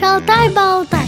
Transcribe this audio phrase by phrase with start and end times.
[0.00, 0.99] Шалтай-болтай.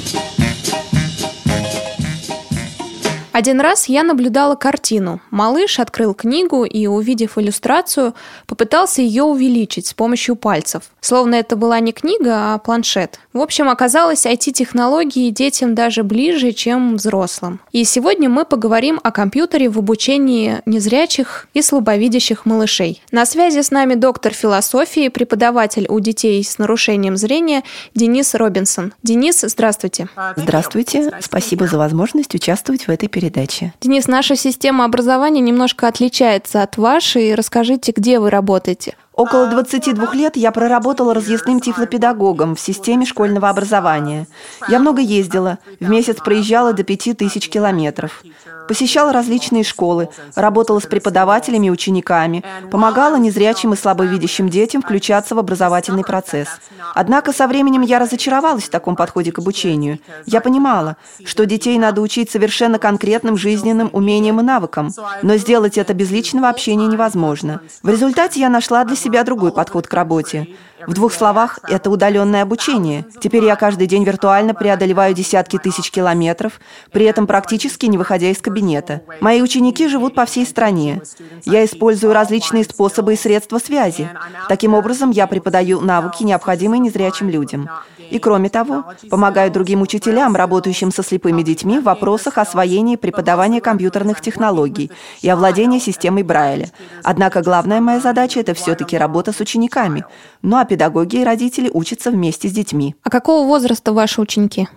[3.32, 5.20] Один раз я наблюдала картину.
[5.30, 8.14] Малыш открыл книгу и, увидев иллюстрацию,
[8.46, 10.82] попытался ее увеличить с помощью пальцев.
[11.00, 13.18] Словно это была не книга, а планшет.
[13.32, 17.60] В общем, оказалось, IT-технологии детям даже ближе, чем взрослым.
[17.72, 23.02] И сегодня мы поговорим о компьютере в обучении незрячих и слабовидящих малышей.
[23.12, 27.62] На связи с нами доктор философии, преподаватель у детей с нарушением зрения
[27.94, 28.92] Денис Робинсон.
[29.02, 30.08] Денис, здравствуйте.
[30.36, 31.10] Здравствуйте.
[31.22, 33.72] Спасибо за возможность участвовать в этой передаче передачи.
[33.80, 37.34] Денис, наша система образования немножко отличается от вашей.
[37.34, 38.96] Расскажите, где вы работаете?
[39.14, 44.26] Около 22 лет я проработала разъясным тифлопедагогом в системе школьного образования.
[44.68, 48.22] Я много ездила, в месяц проезжала до 5000 километров.
[48.68, 55.38] Посещала различные школы, работала с преподавателями и учениками, помогала незрячим и слабовидящим детям включаться в
[55.38, 56.48] образовательный процесс.
[56.94, 59.98] Однако со временем я разочаровалась в таком подходе к обучению.
[60.26, 64.90] Я понимала, что детей надо учить совершенно конкретным жизненным умениям и навыкам,
[65.22, 67.60] но сделать это без личного общения невозможно.
[67.82, 70.48] В результате я нашла для себя другой подход к работе.
[70.86, 73.04] В двух словах, это удаленное обучение.
[73.20, 78.38] Теперь я каждый день виртуально преодолеваю десятки тысяч километров, при этом практически не выходя из
[78.38, 79.02] кабинета.
[79.20, 81.02] Мои ученики живут по всей стране.
[81.44, 84.08] Я использую различные способы и средства связи.
[84.48, 87.68] Таким образом, я преподаю навыки, необходимые незрячим людям.
[88.12, 93.62] И кроме того, помогаю другим учителям, работающим со слепыми детьми, в вопросах освоения и преподавания
[93.62, 94.90] компьютерных технологий
[95.22, 96.70] и овладения системой Брайля.
[97.02, 100.04] Однако главная моя задача– это все-таки работа с учениками.
[100.42, 102.94] Ну а педагоги и родители учатся вместе с детьми.
[103.02, 104.68] А какого возраста ваши ученики?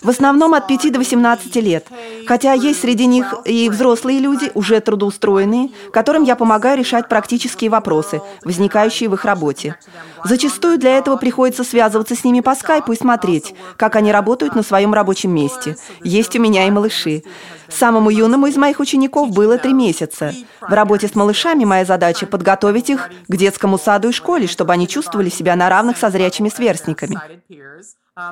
[0.00, 1.86] В основном от 5 до 18 лет.
[2.28, 8.20] Хотя есть среди них и взрослые люди, уже трудоустроенные, которым я помогаю решать практические вопросы,
[8.44, 9.76] возникающие в их работе.
[10.24, 14.62] Зачастую для этого приходится связываться с ними по скайпу и смотреть, как они работают на
[14.62, 15.76] своем рабочем месте.
[16.02, 17.22] Есть у меня и малыши.
[17.68, 20.34] Самому юному из моих учеников было три месяца.
[20.60, 24.86] В работе с малышами моя задача– подготовить их к детскому саду и школе, чтобы они
[24.86, 27.18] чувствовали себя на равных со зрячими сверстниками.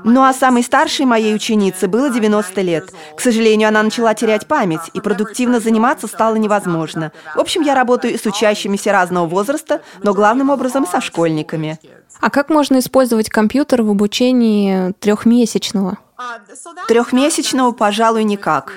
[0.05, 2.93] Ну а самой старшей моей ученице было 90 лет.
[3.17, 7.13] К сожалению, она начала терять память, и продуктивно заниматься стало невозможно.
[7.35, 11.79] В общем, я работаю с учащимися разного возраста, но главным образом со школьниками.
[12.21, 15.97] А как можно использовать компьютер в обучении трехмесячного?
[16.89, 18.73] Трехмесячного, пожалуй, никак.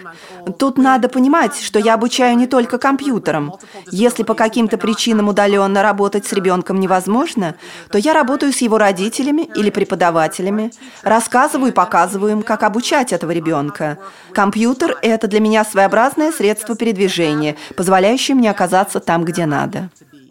[0.57, 3.53] Тут надо понимать, что я обучаю не только компьютером.
[3.91, 7.55] Если по каким-то причинам удаленно работать с ребенком невозможно,
[7.89, 10.71] то я работаю с его родителями или преподавателями,
[11.03, 13.97] рассказываю и показываю им, как обучать этого ребенка.
[14.33, 19.89] Компьютер– это для меня своеобразное средство передвижения, позволяющее мне оказаться там, где надо.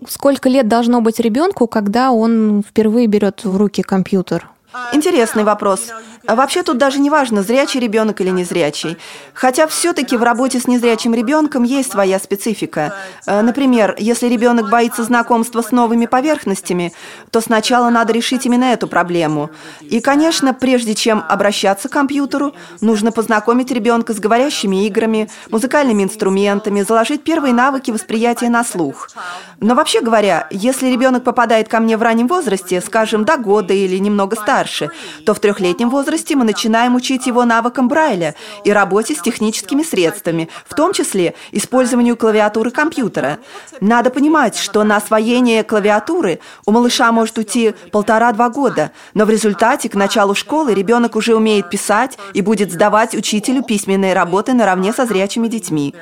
[0.08, 4.48] Сколько лет должно быть ребенку, когда он впервые берет в руки компьютер?
[4.92, 5.90] Интересный вопрос.
[6.26, 8.96] А вообще тут даже не важно, зрячий ребенок или незрячий.
[9.34, 12.94] Хотя все-таки в работе с незрячим ребенком есть своя специфика.
[13.26, 16.92] Э, например, если ребенок боится знакомства с новыми поверхностями,
[17.30, 19.50] то сначала надо решить именно эту проблему.
[19.80, 26.82] И, конечно, прежде чем обращаться к компьютеру, нужно познакомить ребенка с говорящими играми, музыкальными инструментами,
[26.82, 29.10] заложить первые навыки восприятия на слух.
[29.58, 33.96] Но вообще говоря, если ребенок попадает ко мне в раннем возрасте, скажем, до года или
[33.98, 34.90] немного старше,
[35.26, 38.34] то в трехлетнем возрасте возрасте мы начинаем учить его навыкам Брайля
[38.64, 43.38] и работе с техническими средствами, в том числе использованию клавиатуры компьютера.
[43.80, 49.88] Надо понимать, что на освоение клавиатуры у малыша может уйти полтора-два года, но в результате
[49.88, 55.06] к началу школы ребенок уже умеет писать и будет сдавать учителю письменные работы наравне со
[55.06, 55.94] зрячими детьми.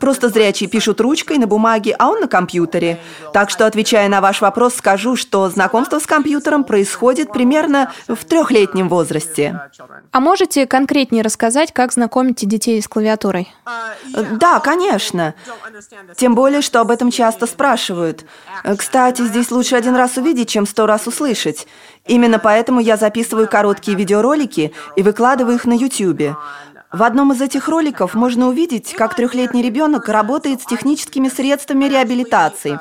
[0.00, 2.98] Просто зрячие пишут ручкой на бумаге, а он на компьютере.
[3.32, 8.88] Так что, отвечая на ваш вопрос, скажу, что знакомство с компьютером происходит примерно в трехлетнем
[8.88, 9.51] возрасте.
[10.10, 13.52] А можете конкретнее рассказать, как знакомите детей с клавиатурой?
[14.32, 15.34] Да, конечно.
[16.16, 18.24] Тем более, что об этом часто спрашивают.
[18.78, 21.66] Кстати, здесь лучше один раз увидеть, чем сто раз услышать.
[22.06, 26.36] Именно поэтому я записываю короткие видеоролики и выкладываю их на YouTube.
[26.92, 32.78] В одном из этих роликов можно увидеть, как трехлетний ребенок работает с техническими средствами реабилитации.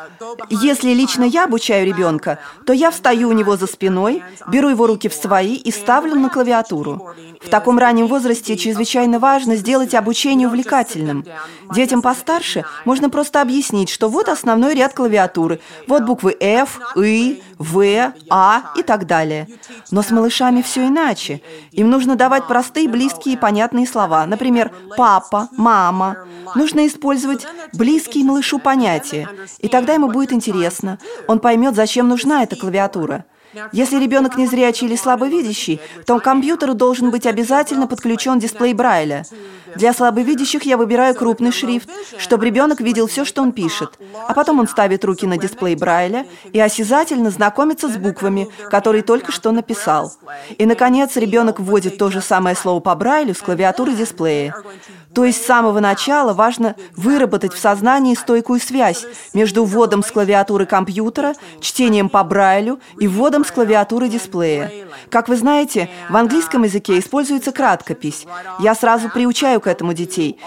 [0.49, 5.07] Если лично я обучаю ребенка, то я встаю у него за спиной, беру его руки
[5.07, 7.15] в свои и ставлю на клавиатуру.
[7.41, 11.25] В таком раннем возрасте чрезвычайно важно сделать обучение увлекательным.
[11.73, 18.11] Детям постарше можно просто объяснить, что вот основной ряд клавиатуры, вот буквы F, I, В,
[18.31, 19.47] А и так далее.
[19.91, 21.41] Но с малышами все иначе.
[21.71, 24.25] Им нужно давать простые, близкие и понятные слова.
[24.25, 26.17] Например, папа, мама.
[26.55, 29.29] Нужно использовать близкие малышу понятия.
[29.59, 30.97] И тогда ему будет интересно.
[31.27, 33.25] Он поймет, зачем нужна эта клавиатура.
[33.73, 39.23] Если ребенок незрячий или слабовидящий, то к компьютеру должен быть обязательно подключен дисплей Брайля.
[39.75, 43.97] Для слабовидящих я выбираю крупный шрифт, чтобы ребенок видел все, что он пишет.
[44.27, 49.31] А потом он ставит руки на дисплей Брайля и осязательно знакомится с буквами, которые только
[49.31, 50.13] что написал.
[50.57, 54.55] И, наконец, ребенок вводит то же самое слово по Брайлю с клавиатуры дисплея.
[55.13, 60.65] То есть с самого начала важно выработать в сознании стойкую связь между вводом с клавиатуры
[60.65, 64.71] компьютера, чтением по Брайлю и вводом с клавиатуры дисплея.
[65.09, 68.25] Как вы знаете, в английском языке используется краткопись.
[68.59, 70.39] Я сразу приучаю к этому детей.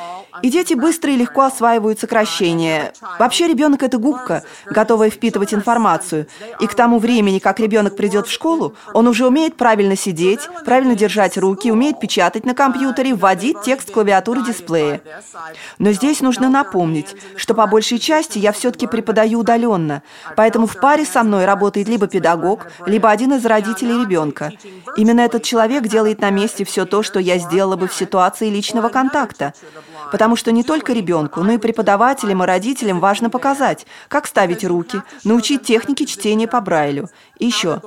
[0.43, 2.93] И дети быстро и легко осваивают сокращения.
[3.19, 6.26] Вообще ребенок– это губка, готовая впитывать информацию.
[6.61, 10.94] И к тому времени, как ребенок придет в школу, он уже умеет правильно сидеть, правильно
[10.94, 15.00] держать руки, умеет печатать на компьютере, вводить текст клавиатуры дисплея.
[15.78, 20.02] Но здесь нужно напомнить, что по большей части я все-таки преподаю удаленно,
[20.37, 24.52] поэтому в паре со мной работает либо педагог, либо один из родителей ребенка.
[24.96, 28.88] Именно этот человек делает на месте все то, что я сделала бы в ситуации личного
[28.88, 29.03] контакта.
[30.10, 35.02] Потому что не только ребенку, но и преподавателям и родителям важно показать, как ставить руки,
[35.24, 37.08] научить технике чтения по Брайлю.
[37.38, 37.80] И еще,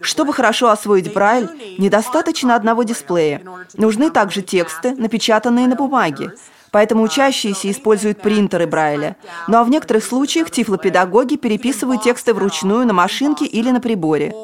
[0.00, 1.48] чтобы хорошо освоить Брайль,
[1.78, 3.42] недостаточно одного дисплея.
[3.74, 6.32] Нужны также тексты, напечатанные на бумаге.
[6.76, 9.16] Поэтому учащиеся используют принтеры Брайля.
[9.48, 14.34] Ну а в некоторых случаях тифлопедагоги переписывают тексты вручную на машинке или на приборе.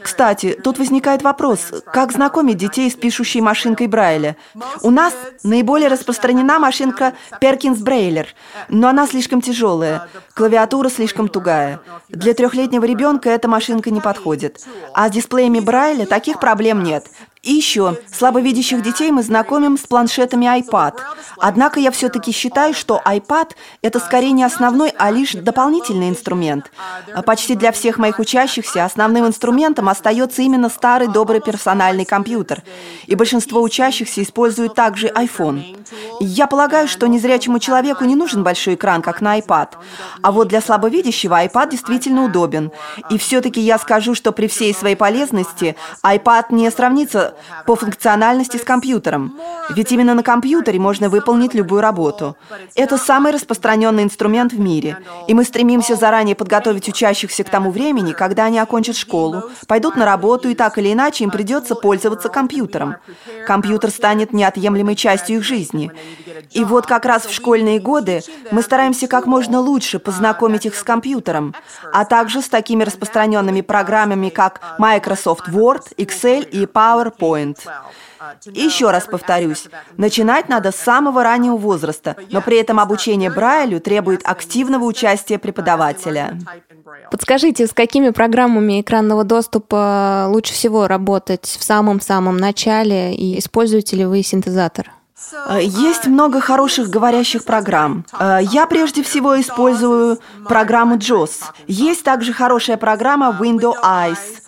[0.00, 4.38] Кстати, тут возникает вопрос, как знакомить детей с пишущей машинкой Брайля?
[4.80, 8.28] У нас наиболее распространена машинка Перкинс Брейлер,
[8.70, 11.80] но она слишком тяжелая, клавиатура слишком тугая.
[12.08, 14.64] Для трехлетнего ребенка эта машинка не подходит.
[14.94, 17.04] А с дисплеями Брайля таких проблем нет.
[17.48, 20.96] И еще, слабовидящих детей мы знакомим с планшетами iPad.
[21.38, 23.52] Однако я все-таки считаю, что iPad–
[23.82, 26.70] это скорее не основной, а лишь дополнительный инструмент.
[27.24, 32.62] Почти для всех моих учащихся основным инструментом остается именно старый добрый персональный компьютер.
[33.06, 35.78] И большинство учащихся используют также iPhone.
[36.20, 39.68] Я полагаю, что незрячему человеку не нужен большой экран, как на iPad.
[40.20, 42.72] А вот для слабовидящего iPad действительно удобен.
[43.08, 47.36] И все-таки я скажу, что при всей своей полезности iPad не сравнится
[47.66, 49.38] по функциональности с компьютером.
[49.70, 52.36] Ведь именно на компьютере можно выполнить любую работу.
[52.74, 54.98] Это самый распространенный инструмент в мире.
[55.26, 60.04] И мы стремимся заранее подготовить учащихся к тому времени, когда они окончат школу, пойдут на
[60.04, 62.96] работу, и так или иначе им придется пользоваться компьютером.
[63.46, 65.90] Компьютер станет неотъемлемой частью их жизни.
[66.52, 70.82] И вот как раз в школьные годы мы стараемся как можно лучше познакомить их с
[70.82, 71.54] компьютером,
[71.92, 77.17] а также с такими распространенными программами, как Microsoft Word, Excel и PowerPoint.
[77.18, 77.58] PowerPoint.
[78.46, 84.22] еще раз повторюсь, начинать надо с самого раннего возраста, но при этом обучение Брайлю требует
[84.24, 86.38] активного участия преподавателя.
[87.10, 94.04] Подскажите, с какими программами экранного доступа лучше всего работать в самом-самом начале и используете ли
[94.04, 94.92] вы синтезатор?
[95.48, 98.04] Э, есть много хороших говорящих программ.
[98.18, 101.44] Э, я прежде всего использую программу JOS.
[101.66, 104.47] Есть также хорошая программа Window Eyes.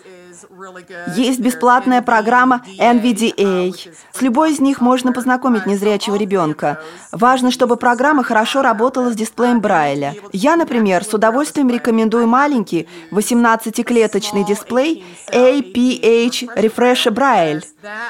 [1.15, 3.73] Есть бесплатная программа NVDA.
[4.11, 6.81] С любой из них можно познакомить незрячего ребенка.
[7.11, 10.15] Важно, чтобы программа хорошо работала с дисплеем Брайля.
[10.31, 17.63] Я, например, с удовольствием рекомендую маленький 18-клеточный дисплей APH Refresh Braille.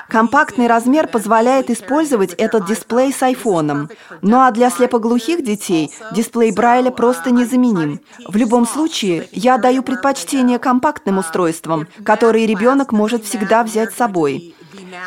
[0.10, 3.90] Компактный размер позволяет использовать этот дисплей с айфоном.
[4.22, 8.00] Ну а для слепоглухих детей дисплей Брайля просто незаменим.
[8.28, 14.56] В любом случае, я даю предпочтение компактным устройствам, которые ребенок может всегда взять с собой.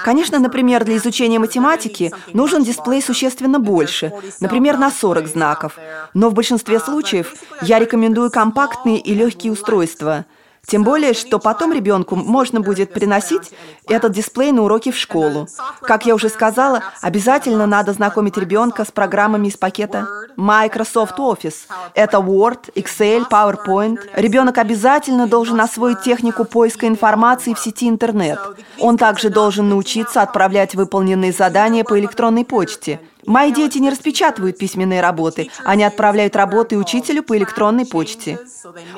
[0.05, 5.79] Конечно, например, для изучения математики нужен дисплей существенно больше, например, на 40 знаков.
[6.13, 10.25] Но в большинстве случаев я рекомендую компактные и легкие устройства–
[10.67, 13.51] тем более, что потом ребенку можно будет приносить
[13.89, 15.47] этот дисплей на уроки в школу.
[15.83, 21.67] Как я уже сказала, обязательно надо знакомить ребенка с программами из пакета Microsoft Office.
[21.95, 23.99] Это Word, Excel, PowerPoint.
[24.15, 28.39] Ребенок обязательно должен освоить технику поиска информации в сети интернет.
[28.79, 35.01] Он также должен научиться отправлять выполненные задания по электронной почте– Мои дети не распечатывают письменные
[35.01, 38.39] работы, они отправляют работы учителю по электронной почте.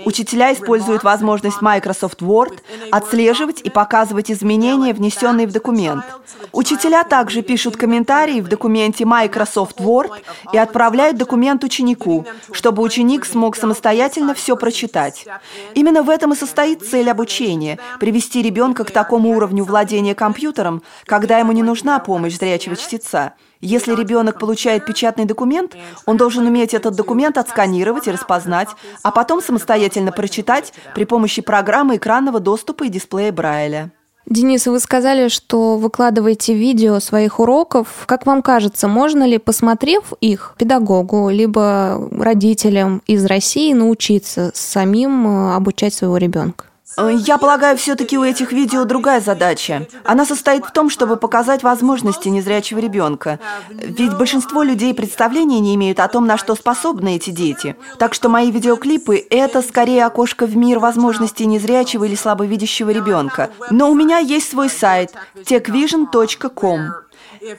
[0.04, 2.59] Учителя используют возможность Microsoft Word
[2.90, 6.04] отслеживать и показывать изменения, внесенные в документ.
[6.52, 10.11] Учителя также пишут комментарии в документе Microsoft Word
[10.52, 15.26] и отправляют документ ученику, чтобы ученик смог самостоятельно все прочитать.
[15.75, 21.38] Именно в этом и состоит цель обучения– привести ребенка к такому уровню владения компьютером, когда
[21.38, 26.95] ему не нужна помощь зрячего чтеца– Если ребенок получает печатный документ, он должен уметь этот
[26.95, 28.69] документ отсканировать и распознать,
[29.03, 33.91] а потом самостоятельно прочитать при помощи программы экранного доступа и дисплея Брайля.
[34.29, 37.87] Денис, вы сказали, что выкладываете видео своих уроков.
[38.07, 45.55] Как вам кажется, можно ли, посмотрев их, педагогу, либо родителям из России научиться самим э,
[45.55, 46.65] обучать своего ребенка?
[46.97, 49.87] Э, я полагаю, все-таки у этих видео другая задача.
[50.05, 53.38] Она состоит в том, чтобы показать возможности незрячего ребенка.
[53.71, 57.76] Ведь большинство людей представления не имеют о том, на что способны эти дети.
[57.99, 63.50] Так что мои видеоклипы– это скорее окошко в мир возможностей незрячего или слабовидящего ребенка.
[63.71, 67.06] Но у меня есть свой сайт– techvision.com.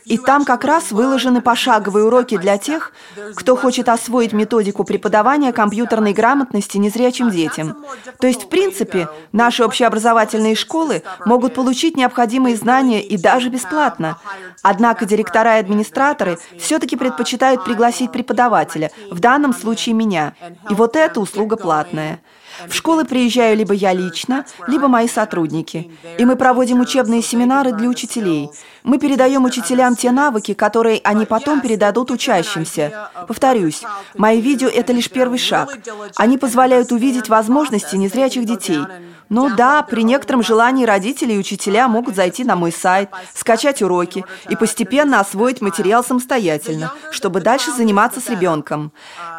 [0.05, 2.91] И там как раз выложены пошаговые уроки для тех,
[3.35, 7.77] кто хочет освоить методику преподавания компьютерной грамотности незрячим детям.
[8.19, 14.17] То есть, в принципе, наши общеобразовательные школы могут получить необходимые знания и даже бесплатно.
[14.61, 20.33] Однако директора и администраторы все-таки предпочитают пригласить преподавателя, в данном случае меня.
[20.69, 22.19] И вот эта услуга платная.
[22.67, 25.91] В школы приезжаю либо я лично, либо мои сотрудники.
[26.17, 28.49] И мы проводим учебные семинары для учителей.
[28.83, 29.66] Мы передаем учителям
[29.97, 33.09] те навыки, которые они потом передадут учащимся.
[33.27, 33.83] Повторюсь,
[34.15, 35.77] мои видео– это лишь первый шаг.
[36.15, 38.81] Они позволяют увидеть возможности незрячих детей.
[39.29, 44.23] Ну да, при некотором желании родители и учителя могут зайти на мой сайт, скачать уроки
[44.49, 48.91] и постепенно освоить материал самостоятельно, чтобы дальше заниматься с ребенком.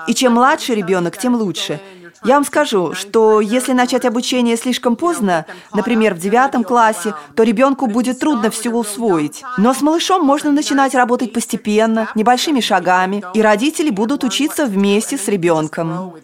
[0.06, 1.80] И чем младше ребенок, тем лучше–
[2.25, 7.87] я вам скажу, что если начать обучение слишком поздно, например, в девятом классе, то ребенку
[7.87, 9.43] будет трудно все усвоить.
[9.57, 15.29] Но с малышом можно начинать работать постепенно, небольшими шагами, и родители будут учиться вместе с
[15.29, 16.15] ребенком.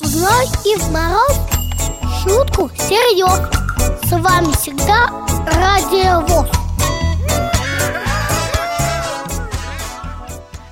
[0.00, 1.38] Зной и в мороз
[2.22, 3.48] шутку серьез.
[4.04, 5.08] С вами всегда
[5.46, 6.69] Радио ВОЗ.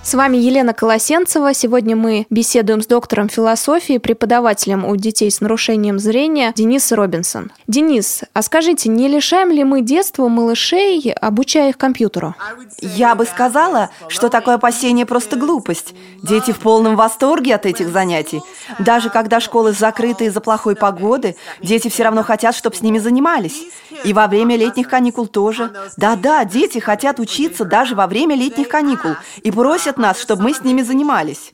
[0.08, 1.52] С вами Елена Колосенцева.
[1.52, 7.52] Сегодня мы беседуем с доктором философии, преподавателем у детей с нарушением зрения Денис Робинсон.
[7.66, 12.34] Денис, а скажите, не лишаем ли мы детства малышей, обучая их компьютеру?
[12.80, 15.92] Я бы сказала, что такое опасение просто глупость.
[16.22, 18.40] Дети в полном восторге от этих занятий.
[18.78, 23.62] Даже когда школы закрыты из-за плохой погоды, дети все равно хотят, чтобы с ними занимались.
[24.04, 25.70] И во время летних каникул тоже.
[25.98, 29.10] Да-да, дети хотят учиться даже во время летних каникул
[29.42, 31.52] и просят нас, чтобы мы с ними занимались.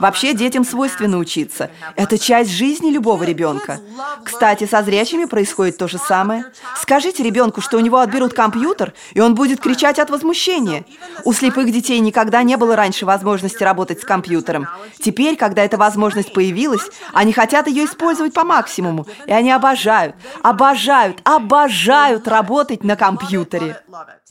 [0.00, 1.70] Вообще детям свойственно учиться.
[1.96, 3.80] Это часть жизни любого ребенка.
[4.24, 6.46] Кстати, со зрячими происходит то же самое.
[6.76, 10.84] Скажите ребенку, что у него отберут компьютер, и он будет кричать от возмущения.
[11.24, 14.68] У слепых детей никогда не было раньше возможности работать с компьютером.
[15.00, 19.06] Теперь, когда эта возможность появилась, они хотят ее использовать по максимуму.
[19.26, 23.80] И они обожают, обожают, обожают работать на компьютере.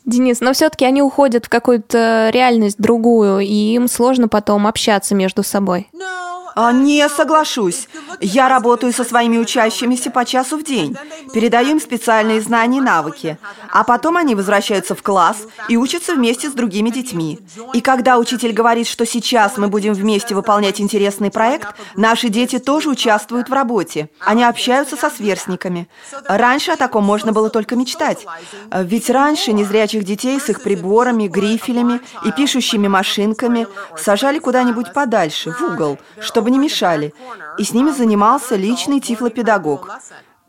[0.05, 5.43] Денис, но все-таки они уходят в какую-то реальность другую, и им сложно потом общаться между
[5.43, 5.89] собой.
[5.93, 7.87] А, не соглашусь.
[8.19, 10.95] Я работаю со своими учащимися по часу в день,
[11.33, 13.37] передаю им специальные знания и навыки,
[13.71, 17.39] а потом они возвращаются в класс и учатся вместе с другими детьми.
[17.73, 22.89] И когда учитель говорит, что сейчас мы будем вместе выполнять интересный проект, наши дети тоже
[22.89, 24.09] участвуют в работе.
[24.19, 25.87] Они общаются со сверстниками.
[26.27, 28.25] Раньше о таком можно было только мечтать.
[28.71, 33.67] Ведь раньше незрячих детей с их приборами, грифелями и пишущими машинками
[33.97, 37.13] сажали куда-нибудь подальше, в угол, чтобы чтобы не мешали,
[37.57, 39.87] и с ними занимался личный тифлопедагог.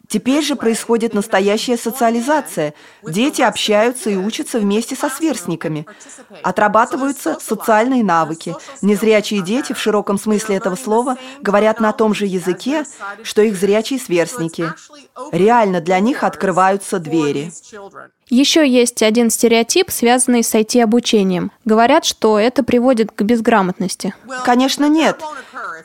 [0.09, 2.75] Теперь же происходит настоящая социализация.
[3.03, 5.87] Дети общаются и учатся вместе со сверстниками.
[6.43, 8.55] Отрабатываются социальные навыки.
[8.83, 12.85] Незрячие дети, в широком смысле этого слова, говорят на том же языке,
[13.23, 14.73] что их зрячие сверстники.
[15.33, 17.53] Реально для них открываются двери.
[18.29, 21.53] Еще есть один стереотип, связанный с IT-обучением.
[21.65, 24.15] Говорят, что это приводит к безграмотности.
[24.45, 25.21] Конечно, нет.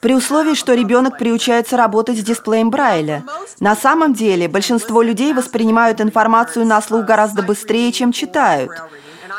[0.02, 3.24] При условии, что ребенок приучается работать с дисплеем Брайля.
[3.60, 8.72] На самом деле, большинство людей воспринимают информацию на слух гораздо быстрее, чем читают.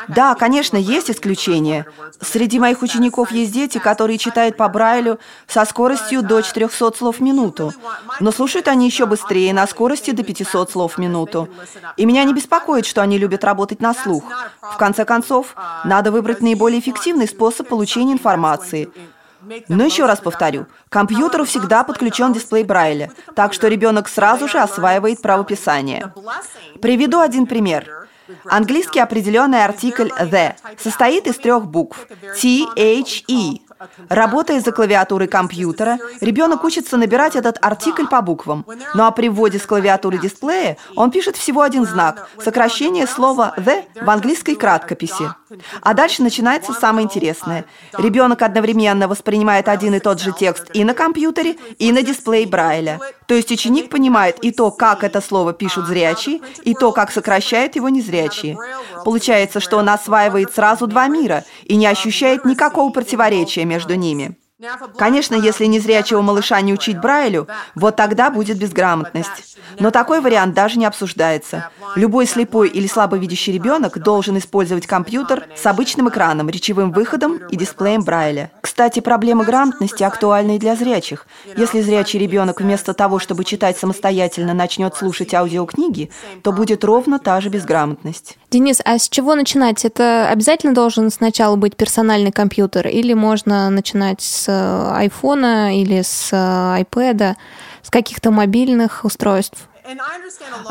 [0.07, 1.85] Да, конечно, есть исключения.
[2.19, 7.21] Среди моих учеников есть дети, которые читают по Брайлю со скоростью до 400 слов в
[7.21, 7.73] минуту.
[8.19, 11.49] Но слушают они еще быстрее, на скорости до 500 слов в минуту.
[11.97, 14.23] И меня не беспокоит, что они любят работать на слух.
[14.61, 18.89] В конце концов, надо выбрать наиболее эффективный способ получения информации.
[19.67, 24.59] Но еще раз повторю, к компьютеру всегда подключен дисплей Брайля, так что ребенок сразу же
[24.59, 26.13] осваивает правописание.
[26.81, 28.07] Приведу один пример.
[28.45, 32.07] Английский определенный артикль «the» состоит из трех букв–
[32.41, 33.59] T, H, E.
[34.09, 38.65] Работая за клавиатурой компьютера, ребенок учится набирать этот артикль по буквам.
[38.93, 43.83] Ну а при вводе с клавиатуры дисплея он пишет всего один знак– сокращение слова «the»
[44.01, 45.29] в английской краткописи.
[45.81, 47.65] А дальше начинается самое интересное.
[47.97, 52.99] Ребенок одновременно воспринимает один и тот же текст и на компьютере, и на дисплее Брайля.
[53.27, 57.75] То есть ученик понимает и то, как это слово пишут зрячие, и то, как сокращают
[57.75, 58.57] его незрячие.
[59.05, 64.35] Получается, что он осваивает сразу два мира и не ощущает никакого противоречия между ними.
[64.97, 69.57] Конечно, если незрячего малыша не учить Брайлю, вот тогда будет безграмотность.
[69.79, 71.69] Но такой вариант даже не обсуждается.
[71.95, 78.03] Любой слепой или слабовидящий ребенок должен использовать компьютер с обычным экраном, речевым выходом и дисплеем
[78.03, 78.51] Брайля.
[78.61, 81.25] Кстати, проблема грамотности актуальна и для зрячих.
[81.57, 86.11] Если зрячий ребенок вместо того, чтобы читать самостоятельно, начнет слушать аудиокниги,
[86.43, 88.37] то будет ровно та же безграмотность.
[88.51, 89.85] Денис, а с чего начинать?
[89.85, 94.50] Это обязательно должен сначала быть персональный компьютер или можно начинать с
[94.95, 97.35] айфона или с iPad,
[97.81, 99.67] с каких-то мобильных устройств?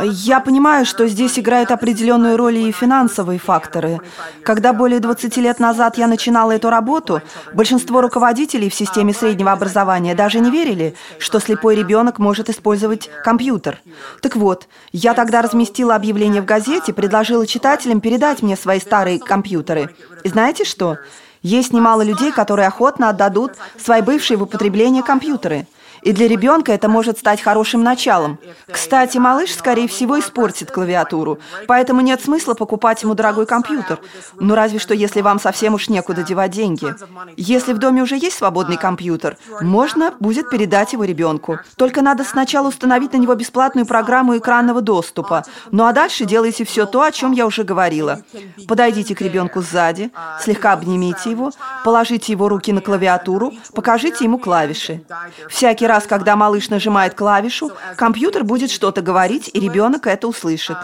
[0.03, 4.01] Я понимаю, что здесь играют определенную роль и финансовые факторы.
[4.45, 7.21] Когда более 20 лет назад я начинала эту работу,
[7.53, 13.81] большинство руководителей в системе среднего образования даже не верили, что слепой ребенок может использовать компьютер.
[14.23, 19.95] Так вот, я тогда разместила объявление в газете, предложила читателям передать мне свои старые компьютеры.
[20.23, 20.99] И знаете что?
[21.43, 25.67] Есть немало людей, которые охотно отдадут свои бывшие в употребление компьютеры–
[26.03, 28.39] и для ребенка это может стать хорошим началом.
[28.71, 34.01] Кстати, малыш, скорее всего, испортит клавиатуру, поэтому нет смысла покупать ему дорогой компьютер.
[34.39, 36.95] Ну, разве что, если вам совсем уж некуда девать деньги.
[37.37, 41.59] Если в доме уже есть свободный компьютер, можно будет передать его ребенку.
[41.77, 45.45] Только надо сначала установить на него бесплатную программу экранного доступа.
[45.71, 48.23] Ну а дальше делайте все то, о чем я уже говорила.
[48.67, 51.53] Подойдите к ребенку сзади, слегка обнимите его,
[51.85, 55.03] положите его руки на клавиатуру, покажите ему клавиши.
[55.49, 60.77] Всякий раз, когда малыш нажимает клавишу, компьютер будет что-то говорить, и ребенок это услышит.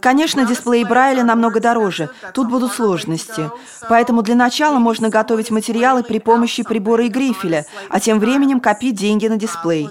[0.00, 2.10] Конечно, дисплей Брайля намного дороже.
[2.34, 3.50] Тут будут сложности.
[3.88, 8.94] Поэтому для начала можно готовить материалы при помощи прибора и грифеля, а тем временем копить
[8.96, 9.88] деньги на дисплей.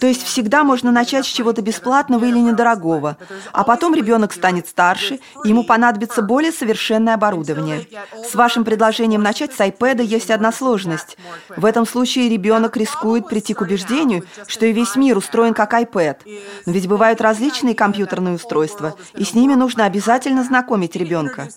[0.00, 3.16] То есть всегда можно начать с чего-то бесплатного или недорогого.
[3.52, 7.86] А потом ребенок станет старше, и ему понадобится более совершенное оборудование.
[8.30, 11.16] С вашим предложением начать с iPad есть одна сложность.
[11.56, 16.16] В этом случае ребенок рискует прийти к убеждению, что и весь мир устроен как iPad.
[16.66, 21.48] Но ведь бывают различные компьютерные устройства, и с ними нужно обязательно знакомить ребенка.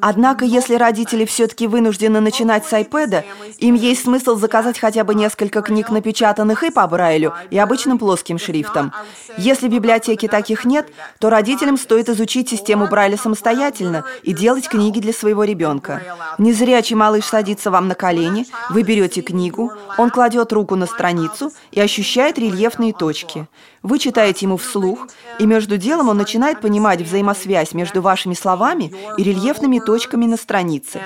[0.00, 3.24] Однако, если родители все-таки вынуждены начинать с iPad,
[3.58, 8.38] им есть смысл заказать хотя бы несколько книг, напечатанных и по Брайлю, и обычным плоским
[8.38, 8.92] шрифтом.
[9.38, 15.00] Если в библиотеке таких нет, то родителям стоит изучить систему Брайля самостоятельно и делать книги
[15.00, 16.02] для своего ребенка.
[16.38, 21.80] Незрячий малыш садится вам на колени, вы берете книгу, он кладет руку на страницу и
[21.80, 23.48] ощущает рельефные точки.
[23.82, 25.06] Вы читаете ему вслух,
[25.38, 31.00] и между делом он начинает понимать взаимосвязь между вашими словами и рельефными точками на странице.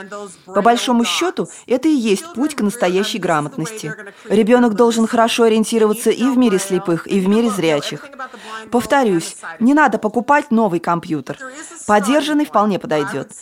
[0.46, 3.94] По большому счету, это и есть путь к настоящей грамотности.
[4.28, 8.08] Ребенок должен хорошо ориентироваться и в мире слепых, и в мире зрячих.
[8.70, 11.36] Повторюсь, не надо покупать новый компьютер.
[11.86, 13.32] Подержанный вполне подойдет.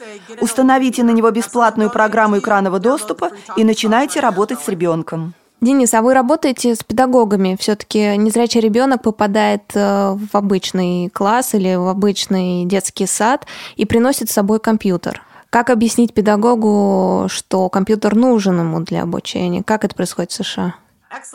[0.40, 5.34] Установите на него бесплатную программу экранного доступа и начинайте работать с ребенком.
[5.60, 7.56] Денис, а вы работаете с педагогами?
[7.58, 13.44] Все-таки незрячий ребенок попадает э, в обычный класс или в обычный детский сад
[13.74, 15.22] и приносит с собой компьютер.
[15.50, 19.64] Как объяснить педагогу, что компьютер нужен ему для обучения?
[19.64, 20.76] Как это происходит в США?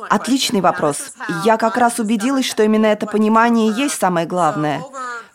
[0.09, 1.13] Отличный вопрос.
[1.43, 4.81] Я как раз убедилась, что именно это понимание и есть самое главное.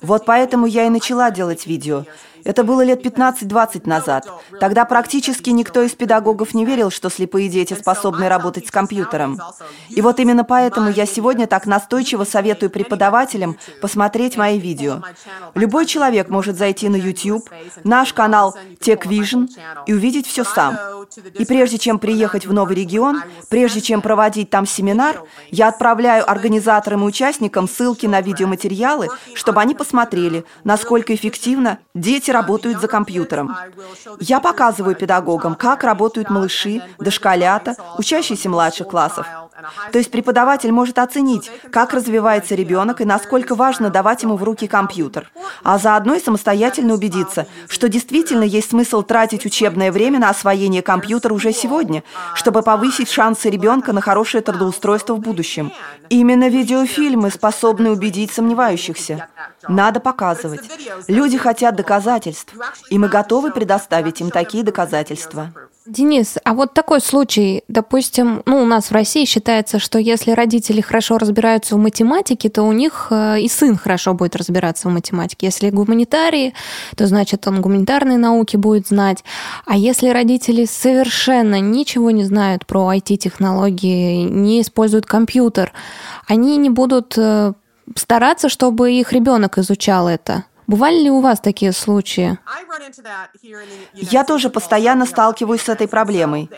[0.01, 2.05] Вот поэтому я и начала делать видео.
[2.45, 4.27] Это было лет 15-20 назад.
[4.61, 9.39] Тогда практически никто из педагогов не верил, что слепые дети способны работать с компьютером.
[9.89, 15.03] И вот именно поэтому я сегодня так настойчиво советую преподавателям посмотреть мои видео.
[15.55, 17.49] Любой человек может зайти на YouTube,
[17.85, 19.49] наш канал TechVision
[19.87, 20.79] и увидеть все сам.
[21.35, 27.03] И прежде чем приехать в новый регион, прежде чем проводить там семинар, я отправляю организаторам
[27.03, 29.88] и участникам ссылки на видеоматериалы, чтобы они посмотрели,
[30.65, 33.57] насколько эффективно дети работают за компьютером.
[34.21, 39.27] Я показываю педагогам, как работают малыши, дошколята, учащиеся младших классов.
[39.93, 44.67] То есть преподаватель может оценить, как развивается ребенок и насколько важно давать ему в руки
[44.67, 45.31] компьютер,
[45.63, 51.35] а заодно и самостоятельно убедиться, что действительно есть смысл тратить учебное время на освоение компьютера
[51.35, 52.03] уже сегодня,
[52.35, 55.73] чтобы повысить шансы ребенка на хорошее трудоустройство в будущем.
[56.09, 59.29] Именно видеофильмы способны убедить сомневающихся.
[59.69, 60.61] Надо показывать.
[61.09, 62.55] Люди хотят доказательств,
[62.91, 65.53] и мы готовы предоставить им такие доказательства.
[65.89, 70.83] Денис, а вот такой случай, допустим, ну, у нас в России считается, что если родители
[70.83, 75.47] хорошо разбираются в математике, то у них э, и сын хорошо будет разбираться в математике.
[75.47, 76.53] Если гуманитарии,
[76.95, 79.25] то значит он гуманитарные науки будет знать.
[79.65, 85.73] А если родители совершенно ничего не знают про IT-технологии, не используют компьютер,
[86.27, 87.55] они не будут э,
[87.97, 90.45] стараться, чтобы их ребенок изучал это.
[90.69, 92.39] Бывали ли у вас такие случаи?
[93.95, 96.51] Я тоже постоянно сталкиваюсь с этой проблемой.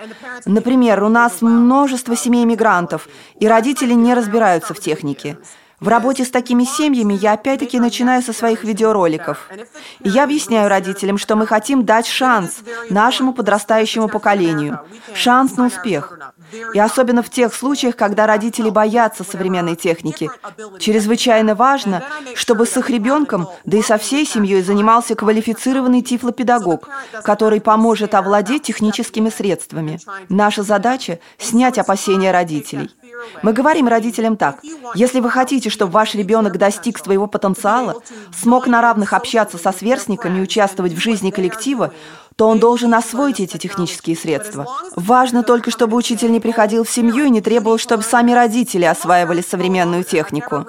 [0.44, 5.38] Например, у нас множество семей мигрантов, и родители не разбираются в технике.
[5.78, 9.48] В работе с такими семьями я опять-таки начинаю со своих видеороликов.
[10.00, 12.58] И я объясняю родителям, что мы хотим дать шанс
[12.90, 14.80] нашему подрастающему поколению,
[15.14, 16.18] шанс на успех.
[16.74, 20.30] И особенно в тех случаях, когда родители боятся современной техники.
[20.78, 22.02] Чрезвычайно важно,
[22.34, 26.88] чтобы с их ребенком, да и со всей семьей занимался квалифицированный тифлопедагог,
[27.24, 30.00] который поможет овладеть техническими средствами.
[30.28, 32.90] Наша задача– снять опасения родителей.
[33.42, 34.60] Мы говорим родителям так.
[34.94, 38.02] Если вы хотите, чтобы ваш ребенок достиг своего потенциала,
[38.34, 41.92] смог на равных общаться со сверстниками участвовать в жизни коллектива,
[42.36, 44.66] то он должен освоить эти технические средства.
[44.96, 49.42] Важно только, чтобы учитель не приходил в семью и не требовал, чтобы сами родители осваивали
[49.42, 50.66] современную технику.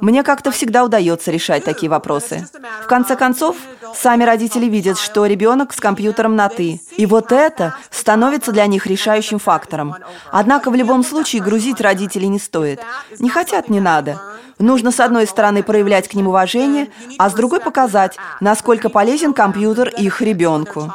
[0.00, 2.46] Мне как-то всегда удается решать такие вопросы.
[2.82, 3.56] В конце концов,
[3.94, 6.80] сами родители видят, что ребенок с компьютером на «ты».
[6.96, 9.96] И вот это становится для них решающим фактором.
[10.30, 12.80] Однако в любом случае грузить родителей не стоит.
[13.18, 14.20] Не хотят– не надо.
[14.62, 19.88] Нужно, с одной стороны, проявлять к ним уважение, а с другой показать, насколько полезен компьютер
[19.88, 20.88] их ребенку.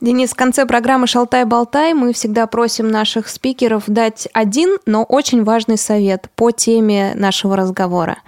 [0.00, 5.78] Денис, в конце программы «Шалтай-болтай» мы всегда просим наших спикеров дать один, но очень важный
[5.78, 8.18] совет по теме нашего разговора.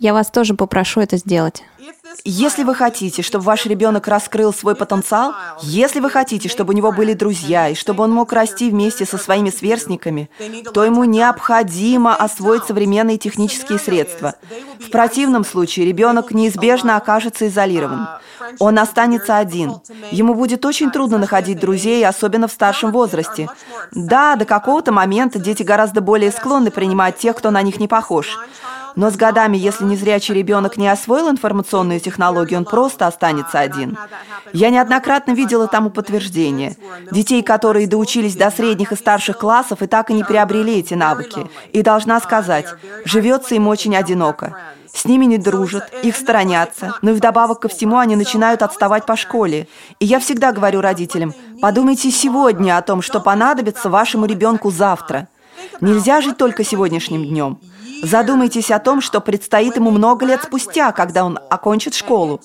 [0.00, 1.62] Я вас тоже попрошу это сделать.
[2.24, 6.92] Если вы хотите, чтобы ваш ребенок раскрыл свой потенциал, если вы хотите, чтобы у него
[6.92, 10.30] были друзья и чтобы он мог расти вместе со своими сверстниками,
[10.72, 14.34] то ему необходимо освоить современные технические средства.
[14.80, 18.08] В противном случае ребенок неизбежно окажется изолирован.
[18.58, 19.74] Он останется один.
[20.10, 23.48] Ему будет очень трудно находить друзей, особенно в старшем возрасте.
[23.92, 28.38] Да, до какого-то момента дети гораздо более склонны принимать тех, кто на них не похож.
[28.98, 33.96] Но с годами, если незрячий ребенок не освоил информационную технологию, он просто останется один.
[34.52, 36.76] Я неоднократно видела тому подтверждение.
[37.12, 41.48] Детей, которые доучились до средних и старших классов и так и не приобрели эти навыки.
[41.72, 42.66] И должна сказать,
[43.04, 44.56] живется им очень одиноко.
[44.92, 49.14] С ними не дружат, их сторонятся, но и вдобавок ко всему они начинают отставать по
[49.14, 49.68] школе.
[50.00, 55.28] И я всегда говорю родителям, подумайте сегодня о том, что понадобится вашему ребенку завтра.
[55.80, 57.60] Нельзя жить только сегодняшним днем.
[58.02, 62.40] Задумайтесь о том, что предстоит ему много лет спустя, когда он окончит школу.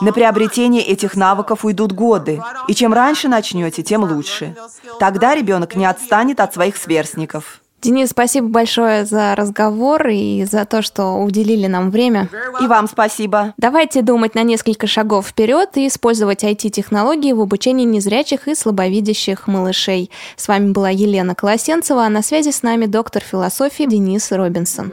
[0.00, 4.56] На приобретение этих навыков уйдут годы, и чем раньше начнете, тем лучше.
[4.98, 7.60] Тогда ребенок не отстанет от своих сверстников.
[7.82, 12.28] Денис, спасибо большое за разговор и за то, что уделили нам время.
[12.60, 13.54] И вам спасибо.
[13.58, 20.10] Давайте думать на несколько шагов вперед и использовать IT-технологии в обучении незрячих и слабовидящих малышей.
[20.36, 24.92] С вами была Елена Колосенцева, а на связи с нами доктор философии Денис Робинсон.